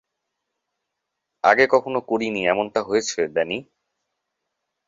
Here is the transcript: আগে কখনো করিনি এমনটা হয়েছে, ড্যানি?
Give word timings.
আগে 1.43 1.65
কখনো 1.73 1.99
করিনি 2.09 2.41
এমনটা 2.47 2.79
হয়েছে, 2.81 3.19
ড্যানি? 3.27 3.57